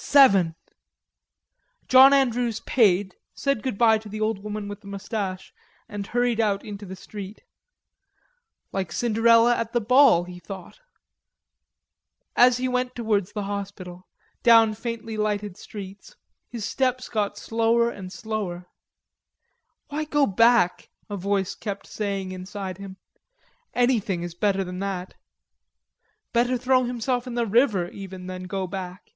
"Seven!" 0.00 0.54
John 1.88 2.12
Andrews 2.12 2.60
paid, 2.60 3.16
said 3.34 3.64
good 3.64 3.76
bye 3.76 3.98
to 3.98 4.08
the 4.08 4.20
old 4.20 4.38
woman 4.38 4.68
with 4.68 4.80
the 4.80 4.86
mustache, 4.86 5.52
and 5.88 6.06
hurried 6.06 6.40
out 6.40 6.64
into 6.64 6.86
the 6.86 6.94
street. 6.94 7.42
"Like 8.70 8.92
Cinderella 8.92 9.56
at 9.56 9.72
the 9.72 9.80
ball," 9.80 10.22
he 10.22 10.38
thought. 10.38 10.80
As 12.36 12.58
he 12.58 12.68
went 12.68 12.94
towards 12.94 13.32
the 13.32 13.42
hospital, 13.42 14.06
down 14.44 14.72
faintly 14.74 15.16
lighted 15.16 15.56
streets, 15.56 16.14
his 16.48 16.64
steps 16.64 17.08
got 17.08 17.36
slower 17.36 17.90
and 17.90 18.12
slower. 18.12 18.68
"Why 19.88 20.04
go 20.04 20.26
back?" 20.26 20.90
a 21.10 21.16
voice 21.16 21.56
kept 21.56 21.88
saying 21.88 22.30
inside 22.30 22.78
him. 22.78 22.98
"Anything 23.74 24.22
is 24.22 24.34
better 24.36 24.62
than 24.62 24.78
that." 24.78 25.14
Better 26.32 26.56
throw 26.56 26.84
himself 26.84 27.26
in 27.26 27.34
the 27.34 27.46
river, 27.46 27.88
even, 27.88 28.28
than 28.28 28.44
go 28.44 28.68
back. 28.68 29.12